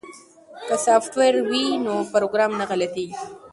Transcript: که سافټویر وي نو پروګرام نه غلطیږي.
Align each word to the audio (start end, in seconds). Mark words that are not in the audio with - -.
که 0.67 0.75
سافټویر 0.85 1.35
وي 1.49 1.65
نو 1.85 1.93
پروګرام 2.13 2.51
نه 2.59 2.65
غلطیږي. 2.69 3.17